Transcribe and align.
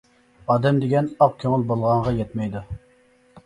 ئادەم 0.53 0.79
دېگەن 0.83 1.11
ئاق 1.19 1.37
كۆڭۈل 1.45 1.67
بولغانغا 1.69 2.17
يەتمەيدۇ. 2.25 2.67